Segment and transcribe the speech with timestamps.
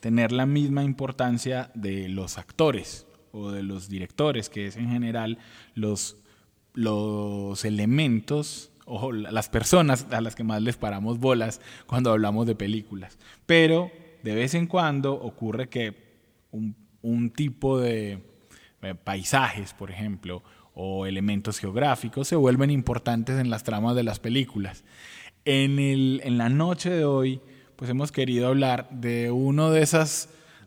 [0.00, 5.38] tener la misma importancia de los actores o de los directores, que es en general
[5.74, 6.16] los,
[6.74, 12.56] los elementos o las personas a las que más les paramos bolas cuando hablamos de
[12.56, 13.18] películas.
[13.46, 13.90] Pero
[14.22, 16.10] de vez en cuando ocurre que
[16.50, 18.18] un, un tipo de
[18.82, 20.42] eh, paisajes, por ejemplo,
[20.74, 24.84] o elementos geográficos se vuelven importantes en las tramas de las películas.
[25.44, 27.40] En, el, en la noche de hoy
[27.80, 29.88] pues hemos querido hablar de uno de,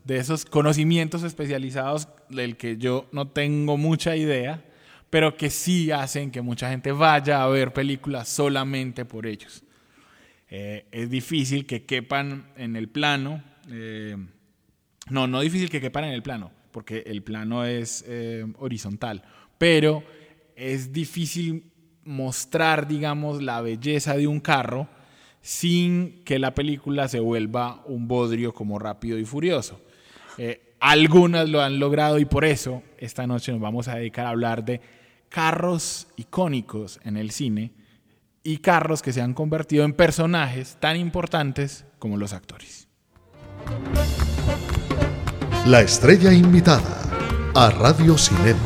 [0.04, 4.65] de esos conocimientos especializados del que yo no tengo mucha idea,
[5.12, 9.63] pero que sí hacen que mucha gente vaya a ver películas solamente por ellos.
[10.49, 14.18] Eh, es difícil que quepan en el plano, eh,
[15.12, 19.21] no, no difícil que quepan en el plano, porque el plano es eh, horizontal,
[19.59, 20.04] pero
[20.55, 21.65] es difícil
[22.05, 24.90] mostrar, digamos, la belleza de un carro
[25.44, 29.80] sin que la película se vuelva un bodrio como rápido y furioso.
[30.38, 34.30] Eh, algunas lo han logrado y por eso esta noche nos vamos a dedicar a
[34.30, 34.82] hablar de
[35.27, 37.74] carros icónicos en el cine
[38.41, 42.88] y carros que se han convertido en personajes tan importantes como los actores.
[45.66, 47.04] La estrella invitada
[47.54, 48.60] a Radio Cinema.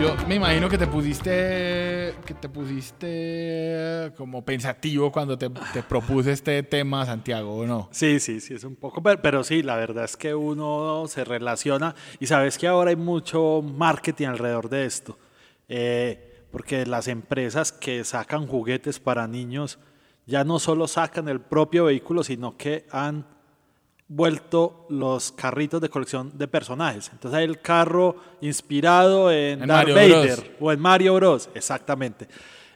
[0.00, 5.50] Yo me imagino que te pusiste, que te pusiste como pensativo cuando te,
[5.88, 7.88] propuse este tema, Santiago, ¿o no?
[7.92, 11.94] Sí, sí, sí, es un poco, pero, sí, la verdad es que uno se relaciona
[12.20, 15.18] y sabes que ahora hay mucho marketing alrededor de esto,
[15.68, 19.78] eh, porque las empresas que sacan juguetes para niños
[20.26, 23.35] ya no solo sacan el propio vehículo, sino que han
[24.08, 27.10] vuelto los carritos de colección de personajes.
[27.12, 31.48] Entonces hay el carro inspirado en, Darth Vader o en Mario Bros.
[31.54, 32.28] Exactamente.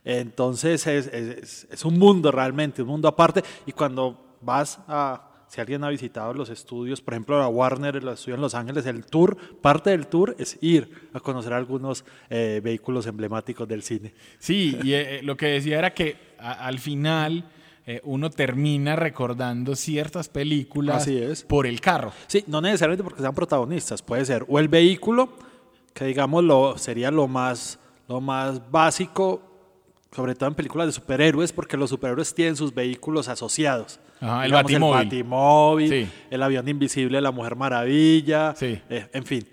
[0.04, 3.42] Entonces es, es, un mundo realmente, un mundo aparte.
[3.66, 8.18] Y cuando vas a, si alguien ha visitado los estudios, por ejemplo, la Warner, los
[8.18, 12.60] estudios en Los Ángeles, el tour, parte del tour es ir a conocer algunos eh,
[12.64, 14.14] vehículos emblemáticos del cine.
[14.38, 17.44] Sí, y eh, lo que decía era que al final
[17.92, 21.08] eh, uno termina recordando ciertas películas
[21.48, 22.12] por el carro.
[22.28, 25.30] Sí, no necesariamente porque sean protagonistas, puede ser o el vehículo,
[25.92, 29.42] que digamos lo, sería lo más, lo más básico,
[30.12, 33.98] sobre todo en películas de superhéroes, porque los superhéroes tienen sus vehículos asociados.
[34.20, 36.08] el batimóvil.
[36.30, 39.44] El avión invisible de la Mujer Maravilla, eh, en fin.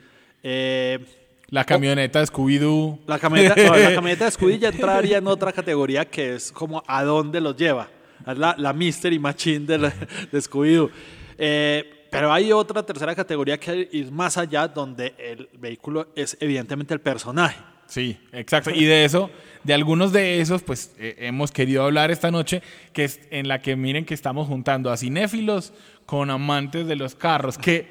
[0.43, 0.99] Eh,
[1.47, 2.99] la camioneta de Scooby-Doo.
[3.07, 7.03] La camioneta, la camioneta de Scooby ya entraría en otra categoría que es como a
[7.03, 9.77] dónde los lleva la, la Mystery Machine de,
[10.31, 10.89] de Scooby-Doo.
[11.37, 16.93] Eh, pero hay otra tercera categoría que es más allá, donde el vehículo es evidentemente
[16.93, 17.57] el personaje.
[17.87, 18.69] Sí, exacto.
[18.71, 19.29] Y de eso,
[19.63, 22.61] de algunos de esos, pues eh, hemos querido hablar esta noche,
[22.93, 25.73] que es en la que miren que estamos juntando a cinéfilos
[26.05, 27.87] con amantes de los carros, que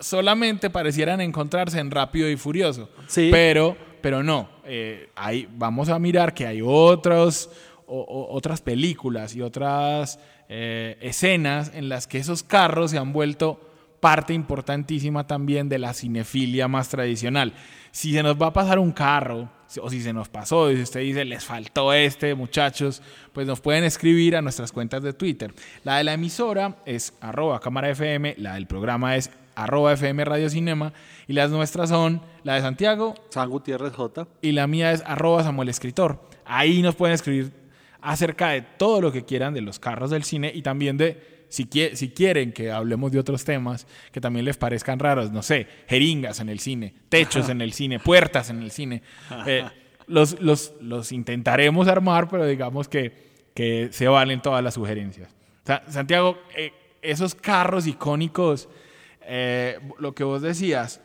[0.00, 2.90] solamente parecieran encontrarse en Rápido y Furioso.
[3.06, 3.28] Sí.
[3.30, 4.48] Pero, pero no.
[4.64, 7.50] Eh, ahí vamos a mirar que hay otros
[7.90, 10.18] otras películas y otras
[10.48, 13.60] eh, escenas en las que esos carros se han vuelto
[14.00, 17.52] parte importantísima también de la cinefilia más tradicional.
[17.92, 20.82] Si se nos va a pasar un carro, o si se nos pasó, y si
[20.82, 23.02] usted dice, les faltó este, muchachos,
[23.32, 25.54] pues nos pueden escribir a nuestras cuentas de Twitter.
[25.84, 30.48] La de la emisora es arroba cámara FM, la del programa es arroba FM Radio
[30.48, 30.92] Cinema,
[31.28, 35.44] y las nuestras son la de Santiago, San Gutiérrez J, y la mía es arroba
[35.44, 36.28] Samuel Escritor.
[36.44, 37.59] Ahí nos pueden escribir
[38.02, 41.68] acerca de todo lo que quieran de los carros del cine y también de si,
[41.94, 46.38] si, quieren que hablemos de otros temas que también les parezcan raros, no sé, jeringas
[46.38, 49.02] en el cine, techos en el cine, puertas en el cine.
[49.46, 49.64] Eh,
[50.06, 53.12] los, los, los, intentaremos armar, pero digamos que,
[53.52, 55.34] que se valen todas las sugerencias.
[55.88, 56.72] Santiago, eh,
[57.02, 58.68] esos carros icónicos,
[59.22, 61.00] eh, lo que vos decías,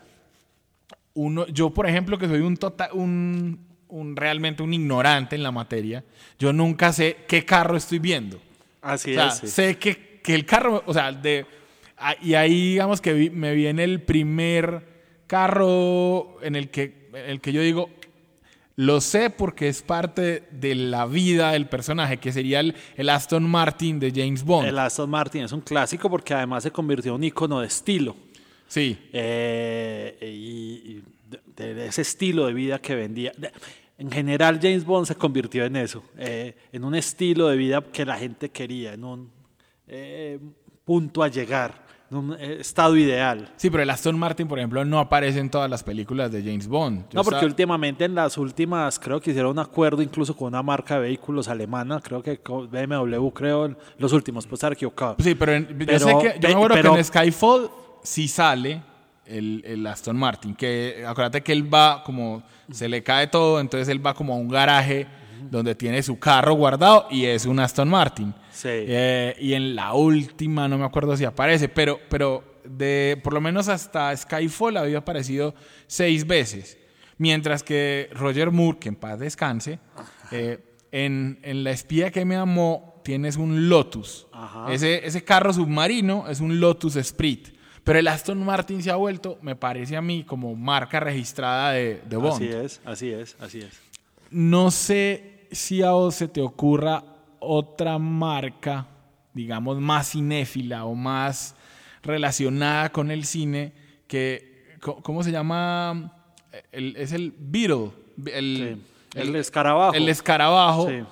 [1.16, 3.60] uno, yo por ejemplo que soy un, total, un
[3.96, 6.04] un, realmente un ignorante en la materia,
[6.38, 8.40] yo nunca sé qué carro estoy viendo.
[8.82, 9.36] Así es.
[9.52, 11.46] Sé que, que, el carro, o sea, de,
[12.22, 14.84] y ahí digamos que me viene el primer
[15.28, 17.90] carro en el que, el que yo digo,
[18.76, 23.50] lo sé porque es parte de la vida del personaje, que sería el, el, Aston
[23.50, 24.68] Martin de James Bond.
[24.68, 28.18] El Aston Martin es un clásico porque además se convirtió en un icono de estilo.
[28.68, 28.98] Sí.
[29.14, 31.04] Eh, y, y
[31.56, 33.32] de, de ese estilo de vida que vendía.
[33.98, 38.04] En general, James Bond se convirtió en eso, eh, en un estilo de vida que
[38.06, 39.32] la gente quería, en un
[39.88, 40.38] eh,
[40.84, 43.54] punto a llegar, en un eh, estado ideal.
[43.56, 46.68] Sí, pero el Aston Martin, por ejemplo, no aparece en todas las películas de James
[46.68, 47.04] Bond.
[47.04, 50.50] Yo No, porque estaba- últimamente en las últimas creo que hicieron un acuerdo incluso con
[50.50, 55.16] una marca de vehículos alemana, creo que BMW, creo, los últimos, pues estar equivocado.
[55.20, 57.70] Sí, pero, en- yo Pero- sé que, yo me acuerdo pero- que en Skyfall
[58.04, 58.82] sí sale
[59.26, 63.88] el, el Aston Martin, que acuérdate que él va como, se le cae todo, entonces
[63.90, 65.08] él va como a un garaje
[65.50, 68.34] donde tiene su carro guardado y es un Aston Martin.
[68.52, 68.70] Sí.
[68.72, 73.42] Eh, y en la última, no me acuerdo si aparece, pero, pero de, por lo
[73.42, 75.54] menos hasta Skyfall había aparecido
[75.88, 76.78] seis veces.
[77.18, 79.80] Mientras que Roger Moore, que en paz descanse,
[80.32, 80.60] eh,
[80.92, 84.28] en, en La espía que me amó tienes un Lotus.
[84.70, 87.55] Ese, ese carro submarino es un Lotus Sprint.
[87.86, 92.02] Pero el Aston Martin se ha vuelto, me parece a mí, como marca registrada de,
[92.06, 92.34] de Bond.
[92.36, 93.80] Así es, así es, así es.
[94.32, 97.04] No sé si a vos se te ocurra
[97.40, 98.88] otra marca,
[99.34, 101.56] digamos, más cinéfila o más
[102.02, 103.72] relacionada con el cine
[104.08, 106.12] que, ¿cómo se llama?
[106.72, 107.92] El- es el Beetle.
[108.26, 108.80] El,
[109.14, 109.94] Sí, el escarabajo.
[109.94, 110.90] El escarabajo.
[110.90, 111.04] Sí.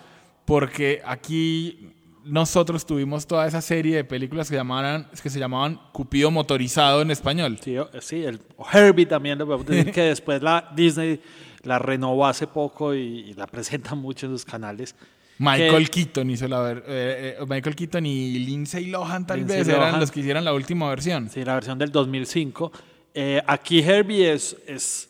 [0.46, 1.90] Porque aquí
[2.25, 7.12] nosotros tuvimos toda esa serie de películas que, llamaban, que se llamaban Cupido Motorizado en
[7.12, 7.60] español.
[7.62, 8.40] Sí, sí, el
[8.72, 11.22] Herbie también lo podemos decir que después la Disney
[11.64, 13.00] la renovó hace poco y,
[13.30, 14.96] y la presenta mucho en sus canales.
[15.40, 19.58] Michael Que- Keaton hizo la ver- eh, eh, Michael Keaton y Lindsay Lohan tal Lindsay
[19.60, 21.30] vez eran los que hicieron la última versión.
[21.30, 22.72] Sí, la versión del 2005.
[23.16, 25.10] Eh, aquí Herbie es, es,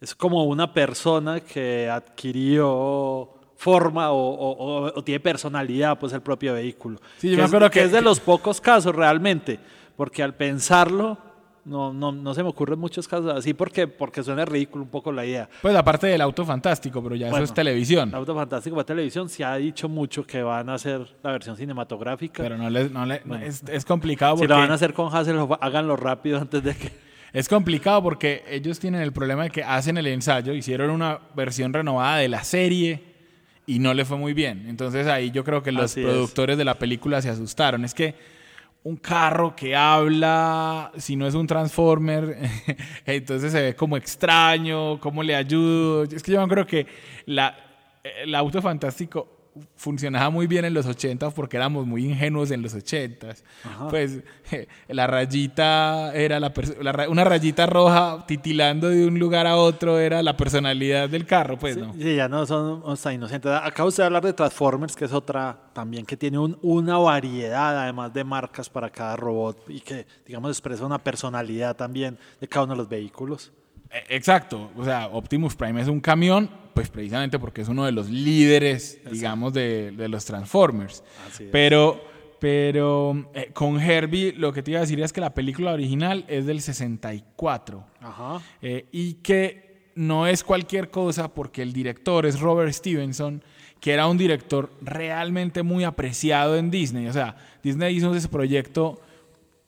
[0.00, 6.54] es como una persona que adquirió forma o, o- o- tiene personalidad, pues el propio
[6.54, 6.98] vehículo.
[7.18, 9.58] Sí, yo que me es- acuerdo que- es de que- los pocos casos realmente,
[9.96, 11.18] porque al pensarlo
[11.64, 15.10] no, no, no se me ocurren muchos casos así, porque, porque suena ridículo un poco
[15.12, 15.48] la idea.
[15.60, 18.08] Pues aparte del auto fantástico, pero ya eso Bueno, es televisión.
[18.10, 21.56] El Auto Fantástico para televisión se ha dicho mucho que van a hacer la versión
[21.56, 22.42] cinematográfica.
[22.42, 24.94] Pero no les, no le- no, es, es complicado si porque lo van a hacer
[24.94, 26.90] con Hasselhoff, háganlo rápido antes de que...
[27.34, 31.74] es complicado porque ellos tienen el problema de que hacen el ensayo, hicieron una versión
[31.74, 33.07] renovada de la serie
[33.68, 34.64] y no le fue muy bien.
[34.66, 36.06] Entonces ahí yo creo que los Así es.
[36.06, 37.84] productores de la película se asustaron.
[37.84, 38.14] Es que
[38.82, 42.38] un carro que habla, si no es un Transformer,
[43.06, 46.04] entonces se ve como extraño, ¿cómo le ayudo?
[46.04, 46.86] Es que yo creo que
[47.26, 47.54] la,
[48.02, 49.37] el auto fantástico
[49.76, 53.34] funcionaba muy bien en los 80 porque éramos muy ingenuos en los 80.
[53.90, 54.20] Pues
[54.88, 60.22] la rayita era la, la una rayita roja titilando de un lugar a otro era
[60.22, 61.92] la personalidad del carro, pues no.
[61.94, 63.50] Sí, ya no son o sea, inocentes.
[63.52, 68.12] Acabo de hablar de Transformers, que es otra también que tiene un- una variedad, además
[68.12, 72.74] de marcas para cada robot y que, digamos, expresa una personalidad también de cada uno
[72.74, 73.52] de los vehículos.
[73.90, 77.92] Eh, Exacto, o sea, Optimus Prime es un camión, pues precisamente porque es uno de
[77.92, 81.02] los líderes, digamos, de, de los Transformers.
[81.26, 81.50] Así es.
[81.50, 82.00] Pero,
[82.38, 86.24] pero eh, con Herbie lo que te iba a decir es que la película original
[86.28, 88.40] es del 64 Ajá.
[88.62, 93.42] eh, y que no es cualquier cosa porque el director es Robert Stevenson,
[93.80, 97.08] que era un director realmente muy apreciado en Disney.
[97.08, 99.00] O sea, Disney hizo ese proyecto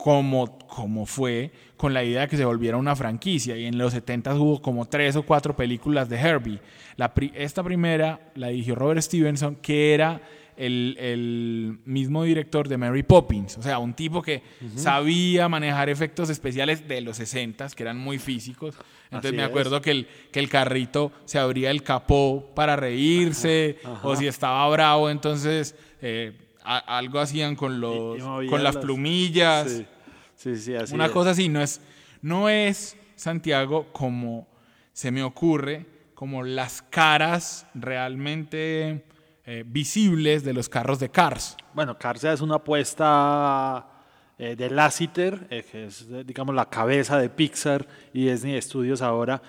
[0.03, 3.55] como, como fue, con la idea de que se volviera una franquicia.
[3.57, 6.59] Y en los 70 hubo como tres o cuatro películas de Herbie.
[6.95, 10.21] La pri- esta primera la dirigió Robert Stevenson, que era
[10.57, 13.57] el, el mismo director de Mary Poppins.
[13.57, 14.43] O sea, un tipo que
[14.75, 18.75] sabía manejar efectos especiales de los 60 que eran muy físicos.
[19.05, 19.49] Entonces Así me es.
[19.49, 24.67] acuerdo que el, que el carrito se abría el capó para reírse, o si estaba
[24.69, 29.71] bravo, entonces eh, a- algo hacían con, los, y con las las- plumillas.
[29.71, 29.85] Sí,
[30.41, 31.11] sí, sí, así Una es.
[31.11, 31.81] cosa así, no es,
[32.21, 34.47] no es Santiago como
[34.93, 39.05] se me ocurre, como las caras realmente
[39.45, 41.57] eh, visibles de los carros de Cars.
[41.73, 43.87] Bueno, Cars ya es una apuesta
[44.37, 49.41] eh, de Lasseter, eh, que es, digamos, la cabeza de Pixar y Disney Studios ahora,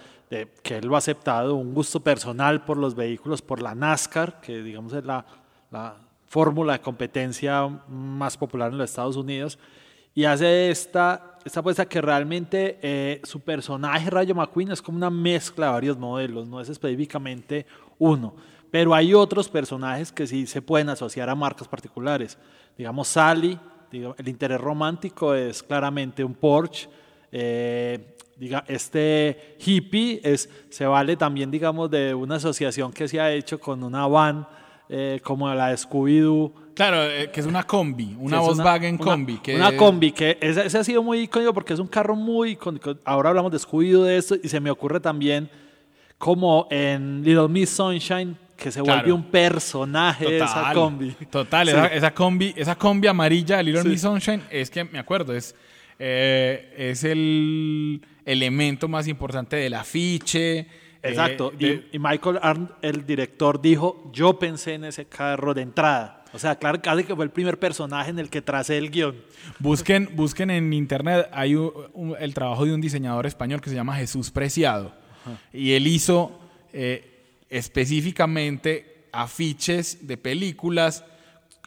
[0.63, 4.63] que él lo ha aceptado, un gusto personal por los vehículos, por la NASCAR, que
[4.63, 5.27] digamos es la,
[5.71, 5.97] la
[6.27, 9.59] fórmula de competencia más popular en los Estados Unidos,
[10.15, 15.11] y hace esta, esta apuesta que realmente eh, su personaje Rayo McQueen es como una
[15.11, 17.67] mezcla de varios modelos, no es específicamente
[17.99, 18.35] uno.
[18.71, 22.39] Pero hay otros personajes que sí se pueden asociar a marcas particulares.
[22.77, 23.59] Digamos, Sally,
[23.93, 26.89] el interés romántico es claramente un Porsche.
[27.31, 33.31] eh, diga, este hippie es, se vale también, digamos, de una asociación que se ha
[33.31, 34.47] hecho con una van
[34.89, 39.05] eh, como la de Scooby-Doo, Claro, eh, que es una combi, una que Volkswagen una-
[39.05, 39.37] combi.
[39.39, 42.53] Que Una combi, que ese, ese ha sido muy icónico porque es un carro muy
[42.53, 42.97] icónico.
[43.05, 45.51] Ahora hablamos de Scooby-Doo de esto y se me ocurre también
[46.19, 49.01] como en Little Miss Sunshine, que se Claro.
[49.01, 51.11] vuelve un personaje esa Total, combi.
[51.31, 51.73] Total, Sí.
[51.73, 53.89] esa, esa combi, esa combi amarilla de Little Sí.
[53.89, 55.55] Miss Sunshine, es que me acuerdo, es,
[55.99, 60.59] eh, es el elemento más importante del afiche.
[61.05, 61.53] eh, Exacto.
[61.59, 66.22] y, Michael Arndt, el director, dijo, yo pensé en ese carro de entrada.
[66.35, 69.15] O sea, claro, casi que fue el primer personaje en el que tracé el guion.
[69.59, 73.77] busquen, busquen en internet, hay un- un- el trabajo de un diseñador español que se
[73.77, 74.95] llama Jesús Preciado.
[75.53, 76.39] Y él hizo
[76.73, 77.09] eh,
[77.51, 81.05] específicamente afiches de películas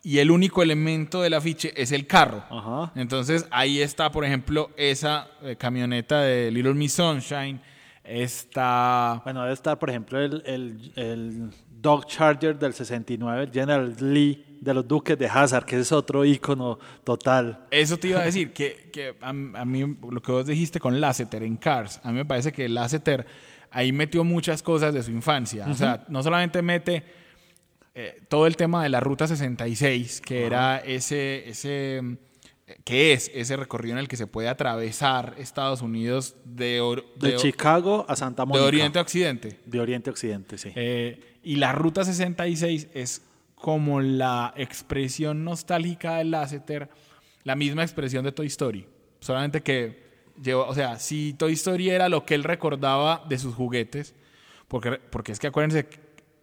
[0.03, 2.43] y el único elemento del afiche es el carro.
[2.49, 2.91] Ajá.
[2.95, 7.59] Entonces ahí está, por ejemplo, esa eh, camioneta de Little Miss Sunshine.
[8.03, 9.21] Está.
[9.23, 11.49] Bueno, debe estar, por ejemplo, el, el, el
[11.85, 16.25] Dog Charger del 69, el General Lee de los Duques de Hazard, que es otro
[16.25, 17.67] ícono total.
[17.69, 19.33] Eso te iba a decir, que, que a, a
[19.65, 23.27] mí lo que vos dijiste con Lasseter en Cars, a mí me parece que Lasseter
[23.69, 25.67] ahí metió muchas cosas de su infancia.
[25.69, 27.03] O sea, no solamente mete
[27.93, 32.17] eh, todo el tema de la Ruta 66, que era ese, ese,
[32.83, 36.81] que es ese recorrido en el que se puede atravesar Estados Unidos de,
[37.17, 38.65] De, de- Chicago a Santa de Mónica.
[38.65, 39.59] Oriente a Occidente.
[39.65, 40.71] De Oriente a Occidente, sí.
[40.75, 43.21] Eh, y la Ruta 66 es
[43.53, 46.89] como la expresión nostálgica de Lasseter,
[47.43, 48.87] la misma expresión de Toy Story.
[49.19, 50.03] Solamente que,
[50.41, 54.15] lleva, o sea, si Toy Story era lo que él recordaba de sus juguetes,
[54.67, 55.87] porque, porque es que acuérdense,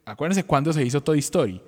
[0.05, 1.61] acuérdense cuándo se hizo Toy Story.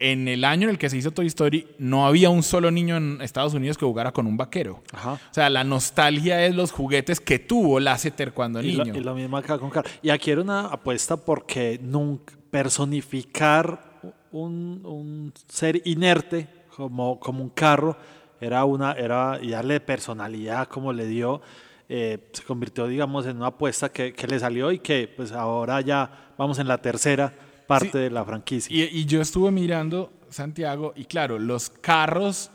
[0.00, 2.96] En el año en el que se hizo Toy Story, no había un solo niño
[2.96, 4.80] en Estados Unidos que jugara con un vaquero.
[4.92, 5.14] Ajá.
[5.14, 8.96] O sea, la nostalgia es los juguetes que tuvo Lasseter cuando Y lo, niño.
[8.96, 9.92] y lo mismo acá con Carlos.
[10.00, 14.00] Y aquí era una apuesta porque nunca personificar
[14.32, 17.96] un, un ser inerte como, como un carro
[18.40, 21.40] era una era y darle personalidad como le dio
[21.88, 25.80] eh, se convirtió digamos en una apuesta que, que le salió y que pues ahora
[25.80, 27.32] ya vamos en la tercera
[27.66, 27.98] parte Sí.
[27.98, 28.74] de la franquicia.
[28.74, 32.50] Y, y yo estuve mirando Santiago y claro, los carros,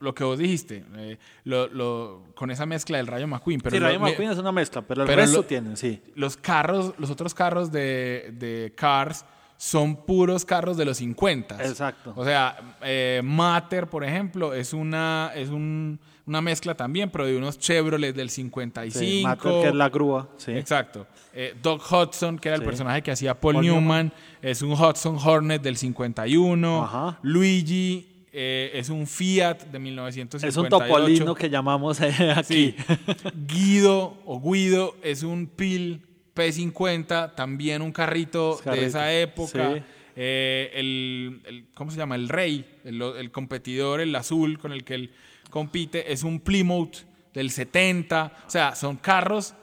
[0.00, 3.80] lo que vos dijiste, eh, lo- lo- con esa mezcla del Rayo McQueen, pero, sí,
[3.80, 6.00] lo- Rayo McQueen es una mezcla, pero el pero resto tienen, sí.
[6.14, 11.62] los carros, los otros carros de, de Cars son puros carros de los 50.
[11.64, 12.12] Exacto.
[12.16, 17.36] O sea, eh, Mater, por ejemplo, es una, es un- una mezcla también, pero de
[17.36, 18.98] unos Chevrolet del 55.
[18.98, 20.52] Sí, Matter, que es la grúa, sí.
[20.52, 21.06] Exacto.
[21.34, 25.18] Eh, Doc Hudson, que era el personaje que hacía Paul, Paul Newman, es un Hudson
[25.22, 26.84] Hornet del 51.
[26.84, 27.18] Ajá.
[27.22, 30.48] Luigi eh, es un Fiat de 1958.
[30.48, 32.74] Es un topolino que llamamos eh, aquí.
[32.74, 32.76] Sí.
[33.46, 36.00] Guido o Guido es un Pil
[36.34, 39.74] P50, también un carrito, de esa época.
[39.76, 39.82] sí.
[40.16, 42.14] Eh, el, el- ¿cómo se llama?
[42.14, 45.10] El Rey, el, el competidor, el azul con el que él
[45.50, 46.98] compite, es un Plymouth
[47.32, 48.32] del 70.
[48.46, 49.54] O sea, son carros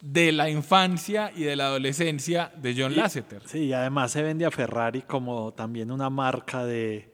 [0.00, 3.42] de la infancia y de la adolescencia de John Lasseter.
[3.46, 7.10] Sí, y además se vende a Ferrari como también una marca de,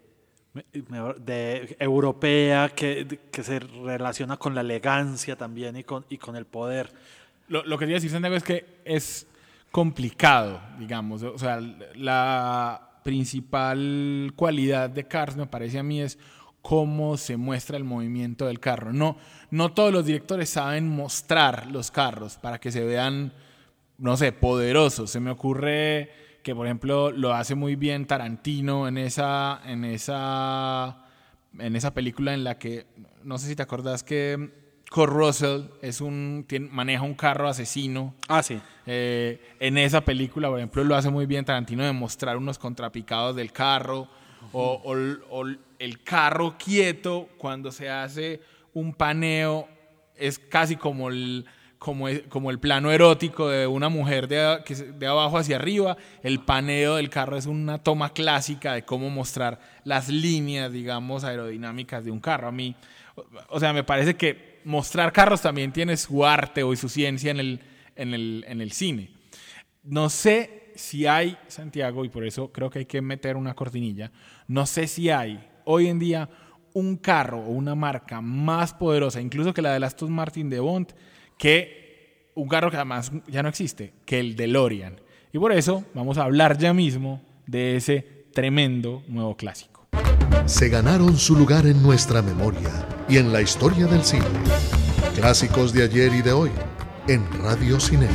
[1.18, 6.46] de europea que, que se relaciona con la elegancia también y con, y con el
[6.46, 6.92] poder.
[7.48, 9.26] Lo, lo que quería decir, Santiago, es que es
[9.70, 11.22] complicado, digamos.
[11.22, 11.60] O sea,
[11.94, 16.18] la principal cualidad de Cars, me parece a mí, es
[16.62, 18.92] cómo se muestra el movimiento del carro.
[18.92, 19.18] No,
[19.50, 23.32] no todos los directores saben mostrar los carros para que se vean,
[23.98, 25.10] no sé, poderosos.
[25.10, 26.10] Se me ocurre
[26.42, 31.04] que, por ejemplo, lo hace muy bien Tarantino en esa, en esa,
[31.58, 32.86] en esa película en la que,
[33.24, 38.14] no sé si te acordás que Kurt Russell es un, tiene- maneja un carro asesino.
[38.28, 38.60] Ah, sí.
[38.86, 43.34] Eh, en esa película, por ejemplo, lo hace muy bien Tarantino de mostrar unos contrapicados
[43.34, 44.08] del carro
[44.52, 44.94] o, o-
[45.30, 45.46] o
[45.78, 48.40] el carro quieto cuando se hace
[48.72, 49.68] un paneo
[50.16, 51.44] es casi como el,
[51.78, 54.58] como, el- como el plano erótico de una mujer de,
[54.96, 55.96] de abajo hacia arriba.
[56.22, 62.04] El paneo del carro es una toma clásica de cómo mostrar las líneas, digamos, aerodinámicas
[62.04, 62.46] de un carro.
[62.48, 62.76] A mí,
[63.48, 67.40] o sea, me parece que mostrar carros también tiene su arte o su ciencia en
[67.40, 67.60] el,
[67.96, 69.10] en el, en el cine.
[69.82, 74.10] No sé si hay, Santiago, y por eso creo que hay que meter una cortinilla,
[74.48, 76.28] no sé si hay hoy en día
[76.72, 80.88] un carro o una marca más poderosa, incluso que la de Aston Martin de Bond,
[81.38, 85.00] que un carro que además ya no existe, que el DeLorean.
[85.32, 89.86] Y por eso vamos a hablar ya mismo de ese tremendo nuevo clásico.
[90.46, 94.24] se ganaron su lugar en nuestra memoria y en la historia del cine.
[95.14, 96.50] Clásicos de ayer y de hoy
[97.08, 98.12] en Radio Cinema.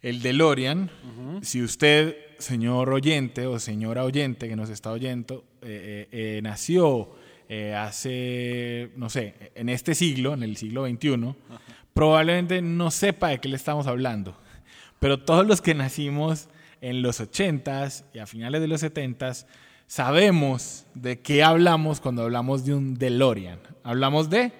[0.00, 0.90] El DeLorean,
[1.42, 7.10] si usted señor oyente o señora oyente que nos está oyendo eh, eh, eh, nació
[7.76, 11.34] hace, no sé, en este siglo, en el siglo XXI,
[11.92, 14.34] probablemente no sepa de qué le estamos hablando.
[14.98, 16.48] Pero todos los que nacimos
[16.80, 19.44] en los 80s y a finales de los 70s,
[19.92, 23.58] sabemos de qué hablamos cuando hablamos de un DeLorean.
[23.82, 24.50] Hablamos de...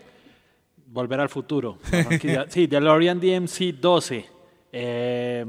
[0.89, 1.79] Volver al futuro.
[2.51, 4.27] sí, DeLorean DMC 12.
[4.71, 5.47] que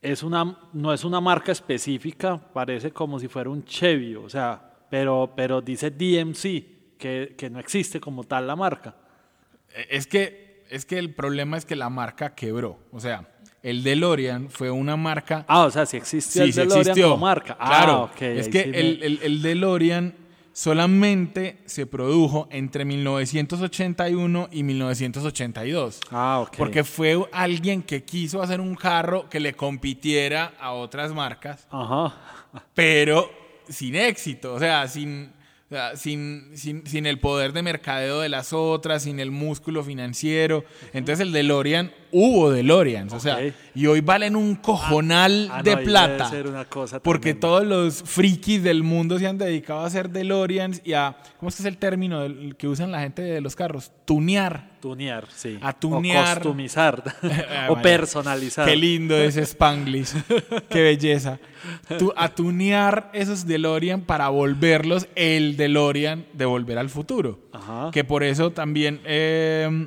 [0.00, 4.78] es una, no es una marca específica, parece como si fuera un Chevy, o sea,
[4.88, 8.96] pero, pero dice DMC, que, que no existe como tal la marca.
[9.74, 13.28] Eh, es que, es que el problema es que la marca quebró, o sea,
[13.62, 15.44] el DeLorean fue una marca...
[15.48, 17.56] Ah, o sea, si existe el DeLorean como marca.
[17.58, 20.14] Ah, claro, es que el, el, el DeLorean
[20.52, 26.00] solamente se produjo entre 1981 y 1982.
[26.10, 26.56] Ah, ok.
[26.56, 32.14] Porque fue alguien que quiso hacer un carro que le compitiera a otras marcas, Ajá.
[32.74, 33.30] pero
[33.68, 35.32] sin éxito, o sea, sin,
[35.94, 40.64] sin, sin, sin, el poder de mercadeo de las otras, sin el músculo financiero.
[40.92, 43.38] Entonces el DeLorean, hubo DeLoreans, o sea,
[43.74, 46.24] y hoy valen un cojonal Ah, de no, ahí plata.
[46.30, 47.40] debe ser una cosa Porque tremenda.
[47.48, 51.56] todos los frikis del mundo se han dedicado a hacer DeLoreans y a, ¿cómo es
[51.56, 53.92] que es el término del- que usan la gente de los carros?
[54.04, 54.70] Tunear.
[54.80, 55.58] Tunear, sí.
[55.60, 56.38] A tunear.
[56.38, 57.02] O customizar.
[57.50, 58.66] Ah, o personalizar.
[58.66, 60.14] Qué lindo ese Spanglish.
[60.68, 61.38] Qué belleza.
[61.98, 67.38] Tu- a tunear esos DeLorean para volverlos el DeLorean de Volver al Futuro.
[67.52, 67.90] Ajá.
[67.92, 69.86] Que por eso también eh,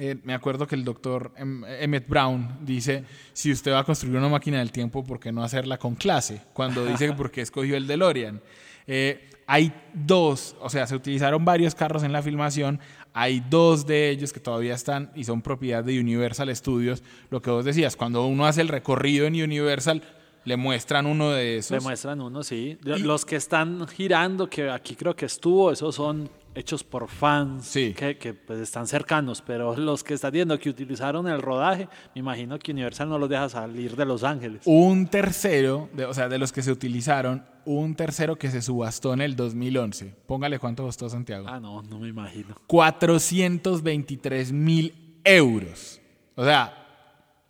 [0.00, 3.04] eh, me acuerdo que el doctor Em- Emmett Brown dice,
[3.34, 6.40] si usted va a construir una máquina del tiempo, ¿por qué no hacerla con clase?
[6.54, 8.40] Cuando dice que por qué escogió el DeLorean.
[8.86, 12.80] Eh, hay dos, o sea, se utilizaron varios carros en la filmación,
[13.12, 17.02] hay dos de ellos que todavía están y son propiedad de Universal Studios.
[17.28, 20.02] Lo que vos decías, cuando uno hace el recorrido en Universal,
[20.44, 21.72] le muestran uno de esos.
[21.72, 22.78] Le muestran uno, sí.
[22.82, 27.94] Los que están girando, que aquí creo que estuvo, esos son hechos por fans Sí.
[27.94, 32.20] que, que, pues están cercanos, pero los que están viendo que utilizaron el rodaje, me
[32.20, 34.62] imagino que Universal no los deja salir de Los Ángeles.
[34.64, 39.12] Un tercero, de- o sea, de los que se utilizaron, un tercero que se subastó
[39.14, 40.14] en el 2011.
[40.26, 41.46] Póngale cuánto costó Santiago.
[41.48, 42.56] Ah, no, no me imagino.
[42.66, 46.00] 423 mil euros.
[46.34, 46.74] O sea,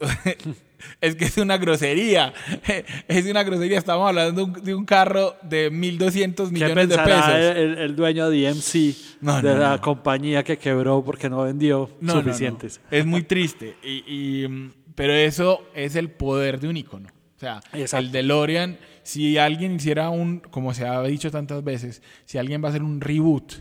[1.00, 2.32] es que es una grosería.
[3.08, 3.78] Es una grosería.
[3.78, 7.28] Estamos hablando de un, carro de 1.200 ¿Qué millones de pesos.
[7.28, 9.80] el, el dueño de DMC, No, de no, la no.
[9.80, 12.80] compañía que quebró porque no vendió suficientes?
[12.90, 13.76] Es muy triste.
[13.82, 14.04] Y,
[14.44, 17.08] y, mm, pero eso es el poder de un icono.
[17.08, 18.06] O sea, Exacto.
[18.06, 22.66] el DeLorean, si alguien hiciera un, como se ha dicho tantas veces, si alguien va
[22.66, 23.54] a hacer un reboot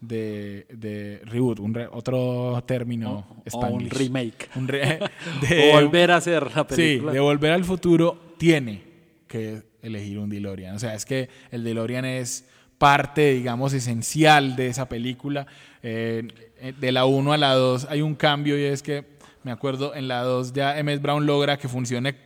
[0.00, 4.48] de, de reboot, un re- otro término O- o un remake.
[4.56, 4.98] Un re-
[5.42, 7.12] O de- volver a hacer la Sí, película.
[7.12, 8.82] de volver al futuro tiene
[9.26, 10.74] que elegir un DeLorean.
[10.76, 15.46] O sea, es que el DeLorean es parte, digamos, esencial de esa película.
[15.82, 16.26] Eh,
[16.60, 19.04] eh, de la 1 a la 2 hay un cambio y es que,
[19.44, 22.16] me acuerdo, en la 2 ya Emmett Brown logra que funcione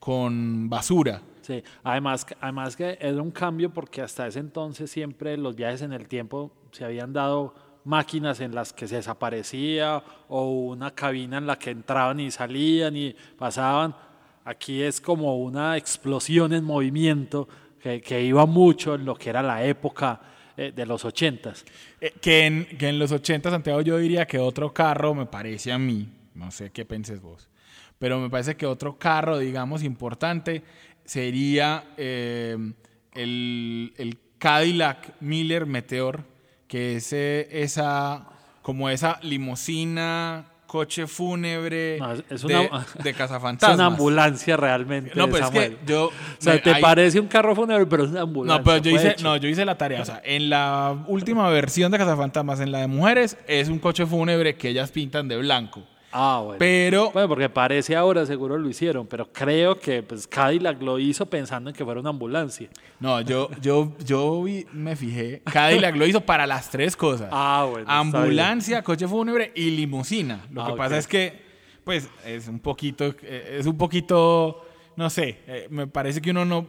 [0.00, 1.22] con basura.
[1.42, 5.92] Sí, además, además que era un cambio porque hasta ese entonces siempre los viajes en
[5.92, 7.54] el tiempo se habían dado
[7.84, 12.96] máquinas en las que se desaparecía o una cabina en la que entraban y salían
[12.96, 13.94] y pasaban.
[14.44, 17.48] Aquí es como una explosión en movimiento
[17.80, 20.20] que, que iba mucho en lo que era la época
[20.56, 21.64] eh, de los ochentas.
[22.00, 25.72] Eh, que, en, que en los 80, Santiago, yo diría que otro carro, me parece
[25.72, 27.48] a mí, no sé qué penses vos,
[27.98, 30.62] pero me parece que otro carro, digamos, importante
[31.04, 32.58] sería eh,
[33.14, 36.24] el, el Cadillac Miller Meteor,
[36.70, 38.24] que es eh, esa,
[38.62, 43.74] como esa limusina, coche fúnebre No, es- es de, una- de Es cazafantasmas.
[43.74, 45.10] una ambulancia realmente.
[45.16, 45.76] No, pues es Samuel.
[45.78, 46.06] que yo...
[46.06, 48.58] O sea, me- te hay- parece un carro fúnebre, pero es una ambulancia.
[48.58, 49.24] no, pero yo hice, hecho.
[49.24, 50.00] no, yo hice la tarea.
[50.00, 54.06] O sea, en la última versión de Cazafantasmas, en la de mujeres, es un coche
[54.06, 55.82] fúnebre que ellas pintan de blanco.
[56.12, 56.58] Ah, bueno.
[56.58, 61.26] Pero, Bueno, porque parece ahora, seguro lo hicieron, pero creo que pues, Cadillac lo hizo
[61.26, 62.68] pensando en que fuera una ambulancia.
[62.98, 65.42] no, yo, yo, yo vi- me fijé.
[65.52, 67.28] Cadillac lo hizo para las tres cosas.
[67.30, 70.44] Ah, bueno, Ambulancia, coche fúnebre y limusina.
[70.50, 71.40] Lo Ah, que pasa es que,
[71.84, 74.64] pues, es un poquito, eh, es un poquito,
[74.96, 76.66] no sé, eh, me parece que uno no,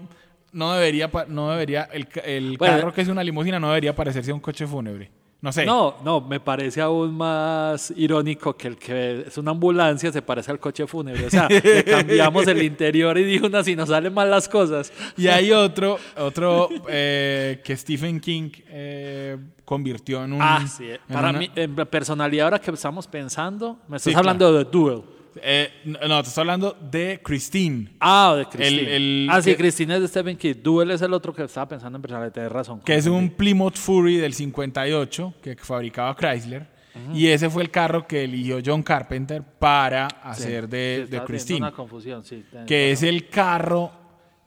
[0.52, 2.76] no debería, no debería, el, ca- el Bueno.
[2.78, 5.10] carro que es una limusina no debería parecerse a un coche fúnebre.
[5.42, 5.66] No sé.
[5.66, 10.52] No, no, me parece aún más irónico que el que es una ambulancia se parece
[10.52, 11.26] al coche fúnebre.
[11.26, 14.94] O sea, le cambiamos el interior y dijo, no, si nos salen mal las cosas.
[15.18, 20.42] Y hay otro, otro eh, que Stephen King eh, convirtió en un.
[20.44, 20.86] Ah, sí.
[20.92, 24.64] en Para una- mí, en personalidad ahora que estamos pensando, me estás Sí, hablando de
[24.66, 25.02] Duel.
[25.42, 27.90] Eh, no, te estoy hablando de Christine.
[28.00, 28.82] Ah, de Christine.
[28.82, 28.88] El-
[29.24, 30.56] el- ah, sí, que- Christine es de Stephen King.
[30.62, 32.82] Duel es el otro que estaba pensando en personal, tienes razón.
[32.82, 33.30] que es un.
[33.30, 36.68] Plymouth Fury del 58 que fabricaba Chrysler.
[37.14, 41.60] Y ese fue el carro que eligió John Carpenter para Sí, hacer de, de Christine.
[41.60, 42.44] una confusión, sí.
[42.68, 43.92] que es el carro,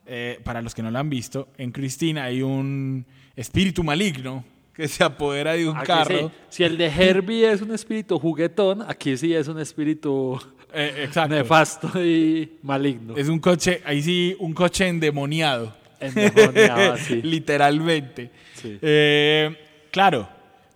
[0.05, 3.03] eh, para los que no lo han visto, en Christine hay un
[3.35, 4.45] espíritu maligno
[4.75, 6.29] que se apodera de un Aquí carro.
[6.29, 6.35] sí.
[6.49, 10.39] Si el de Herbie es un espíritu juguetón, aquí sí es un espíritu
[10.75, 11.35] Eh, exacto.
[11.35, 13.15] nefasto y maligno.
[13.15, 15.73] Es un coche, ahí sí, un coche endemoniado.
[15.99, 17.21] Endemoniado, así.
[17.21, 18.31] Literalmente.
[18.55, 18.77] Sí.
[18.81, 19.55] Eh,
[19.91, 20.27] claro,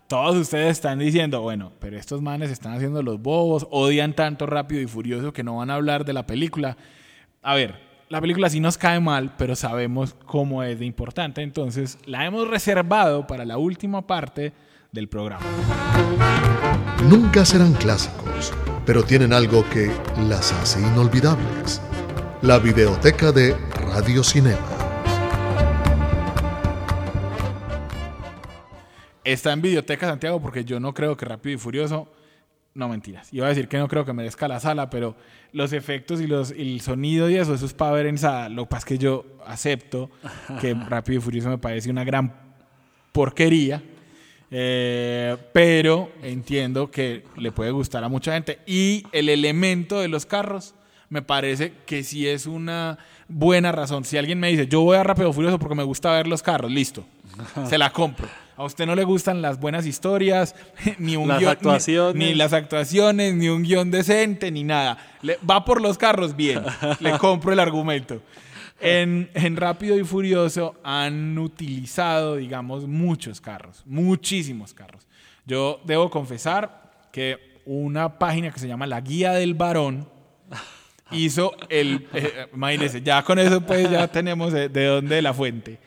[0.07, 4.81] todos ustedes están diciendo, bueno, pero estos manes están haciendo los bobos, odian tanto rápido
[4.81, 6.77] y furioso que no van a hablar de la película.
[7.43, 7.75] A ver,
[8.09, 12.47] la película sí nos cae mal, pero sabemos cómo es de importante, entonces la hemos
[12.47, 14.51] reservado para la última parte
[14.91, 15.45] del programa.
[17.07, 18.51] Nunca serán clásicos,
[18.89, 19.91] pero tienen algo que
[20.27, 21.79] las hace inolvidables.
[22.41, 23.55] La videoteca de
[23.93, 24.57] Radio Cinema.
[29.23, 32.11] Está en Videoteca Santiago porque yo no creo que Rápido y Furioso.
[32.73, 33.31] No mentiras.
[33.31, 35.15] Iba a decir que no creo que merezca la sala, pero
[35.51, 38.49] los efectos y los, y el sonido y eso, eso es para ver en sala.
[38.49, 40.09] Lo que pasa es que yo acepto
[40.59, 42.33] que Rápido y Furioso me parece una gran
[43.11, 43.83] porquería.
[44.51, 48.59] Eh, pero entiendo que le puede gustar a mucha gente.
[48.65, 50.73] Y el elemento de los carros
[51.09, 54.05] me parece que sí es una buena razón.
[54.05, 56.71] Si alguien me dice, yo voy a Rápido Furioso porque me gusta ver los carros,
[56.71, 57.05] listo,
[57.67, 58.27] se la compro.
[58.57, 60.53] A usted no le gustan las buenas historias,
[60.97, 62.15] ni un Las guión- ni- actuaciones.
[62.15, 64.97] ni las actuaciones, ni un guion decente, ni nada.
[65.21, 66.61] Le- va por los carros, bien.
[66.99, 68.21] Le compro el argumento.
[68.81, 75.07] En, en Rápido y Furioso han utilizado, digamos, muchos carros, muchísimos carros.
[75.45, 80.07] Yo debo confesar que una página que se llama La Guía del Varón
[81.11, 82.07] hizo el...
[82.13, 85.79] eh, imagínense, ya con eso pues ya tenemos de, de dónde la fuente.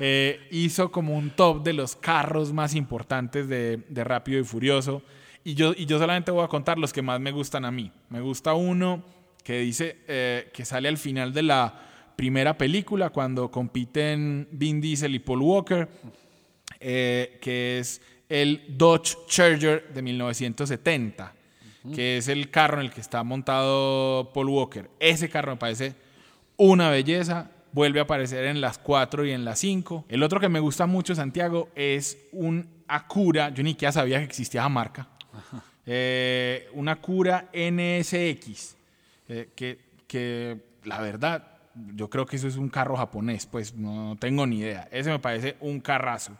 [0.00, 5.02] Eh, hizo como un top de los carros más importantes de, de Rápido y Furioso.
[5.44, 7.92] Y yo, y yo solamente voy a contar los que más me gustan a mí.
[8.08, 9.04] Me gusta uno
[9.44, 11.82] que dice eh, que sale al final de la
[12.16, 15.88] primera película cuando compiten Vin Diesel y Paul Walker,
[16.80, 21.32] eh, que es el Dodge Charger de 1970,
[21.94, 24.90] que es el carro en el que está montado Paul Walker.
[24.98, 25.94] Ese carro me parece
[26.56, 27.50] una belleza.
[27.72, 30.06] Vuelve a aparecer en las 4 y en las 5.
[30.08, 33.50] El otro que me gusta mucho, Santiago, es un Acura.
[33.50, 35.08] Yo ni siquiera sabía que existía esa marca.
[35.84, 38.76] Eh, una Acura NSX.
[39.28, 41.55] eh, que, que la verdad,
[41.94, 43.46] yo creo que eso es un carro japonés.
[43.46, 44.88] Pues no tengo ni idea.
[44.90, 46.36] Ese me parece un carrazo.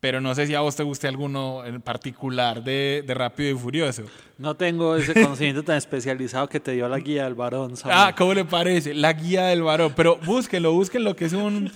[0.00, 3.54] Pero no sé si a vos te guste alguno en particular de, de Rápido y
[3.58, 4.04] Furioso.
[4.38, 7.76] No tengo ese conocimiento tan especializado que te dio la guía del varón.
[7.76, 7.98] Samuel.
[8.00, 8.94] Ah, ¿cómo le parece?
[8.94, 9.92] La guía del varón.
[9.94, 11.70] Pero búsquenlo, búsquenlo, que es un,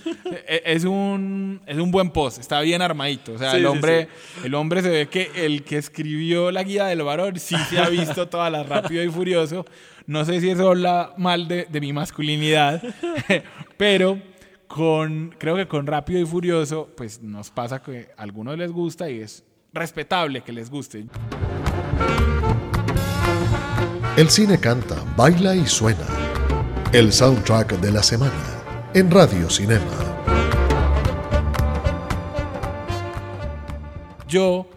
[0.47, 2.39] eh, es un, es un buen post.
[2.39, 3.33] Está bien armadito.
[3.33, 4.07] O sea, Sí, el sí, hombre,
[4.43, 7.89] el hombre se ve que el que escribió la guía del varón sí se ha
[7.89, 9.67] visto toda la Rápido y Furioso.
[10.07, 12.81] No sé si eso habla mal de, de mi masculinidad,
[13.77, 14.19] pero
[14.67, 19.09] con, creo que con Rápido y Furioso, pues nos pasa que a algunos les gusta
[19.09, 21.05] y es respetable que les guste.
[24.17, 26.05] El cine canta, baila y suena.
[26.93, 28.55] El soundtrack de la semana
[28.93, 29.83] en Radio Cinema.
[34.27, 34.69] Yo,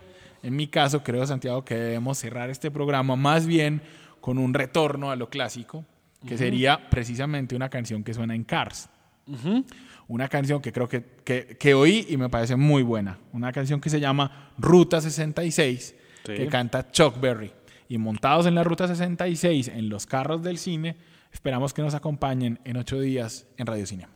[0.43, 3.81] en mi caso, creo, Santiago, que debemos cerrar este programa más bien
[4.21, 5.85] con un retorno a lo clásico,
[6.27, 8.91] que sería precisamente una canción que suena en Cars.
[10.07, 13.19] Una canción que creo que, que, que oí y me parece muy buena.
[13.33, 15.95] Una canción que se llama Ruta 66,
[16.27, 16.35] Sí.
[16.35, 17.53] que canta Chuck Berry.
[17.89, 20.97] Y montados en la Ruta 66, en los carros del cine,
[21.33, 24.11] esperamos que nos acompañen en ocho días en Radio Cinema.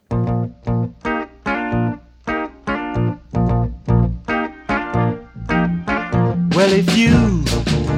[6.54, 7.42] Well, if you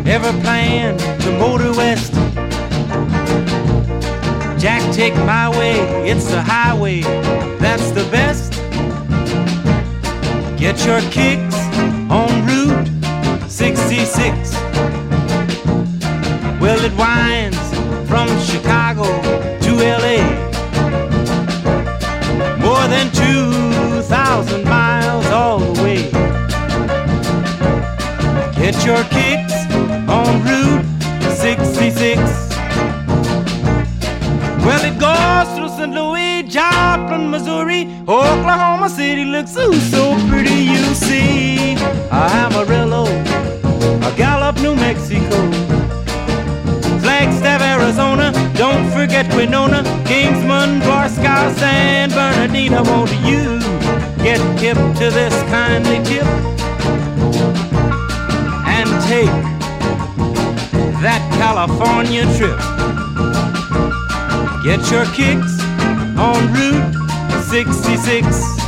[0.06, 2.14] ever plan to motor west,
[4.64, 5.74] Jack, take my way.
[6.08, 7.02] It's the highway
[7.60, 8.54] that's the best.
[10.58, 11.54] Get your kicks
[12.10, 12.88] on Route
[13.50, 14.54] 66.
[16.62, 17.58] Well, it winds
[18.08, 19.04] from Chicago
[19.64, 20.24] to LA.
[22.56, 26.10] More than 2,000 miles all the way.
[28.54, 29.53] Get your kicks
[36.54, 41.74] Joplin, Missouri, Oklahoma City looks ooh, so pretty, you see.
[42.12, 43.06] Amarillo,
[44.06, 45.34] a Gallup, New Mexico,
[47.00, 48.30] Flagstaff, Arizona.
[48.54, 52.84] Don't forget Winona, Kingsman, Barstow, San Bernardino.
[52.84, 53.58] Won't you
[54.22, 56.24] get hip to this kindly tip
[58.70, 59.34] and take
[61.02, 62.60] that California trip?
[64.62, 65.53] Get your kicks
[66.16, 66.94] on Route
[67.44, 68.63] 66.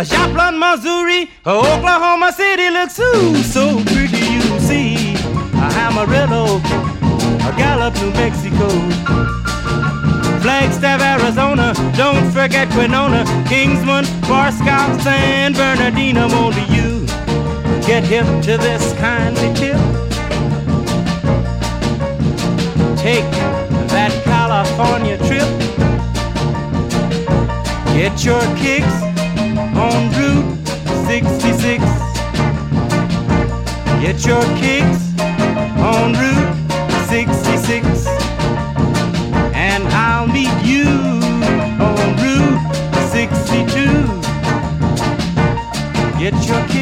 [0.00, 5.14] A Joplin, Missouri, Oklahoma City looks ooh, so pretty you see.
[5.60, 6.56] A Amarillo,
[7.46, 8.68] a Gallup, New Mexico,
[10.40, 17.04] Flagstaff, Arizona, don't forget Winona, Kingsman, Barstow, San Bernardino, only you
[17.86, 19.76] get hip to this kindly tip.
[22.96, 23.30] Take
[23.92, 25.50] that California trip.
[27.94, 29.09] Get your kicks
[29.92, 30.46] on Route
[31.06, 31.84] 66.
[34.00, 35.02] Get your kicks
[35.78, 36.54] on Route
[37.08, 38.06] 66.
[39.54, 40.86] And I'll meet you
[41.88, 42.60] on Route
[43.10, 44.20] 62.
[46.18, 46.79] Get your kicks